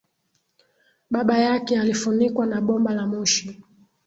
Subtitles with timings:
[1.09, 3.63] baba yake alifunikwa na bomba la moshi